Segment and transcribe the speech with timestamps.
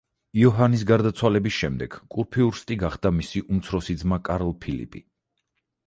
[0.43, 5.09] იოჰანის გარდაცვალების შემდეგ კურფიურსტი გახდა მისი უმცროსი ძმა კარლ ფილიპი.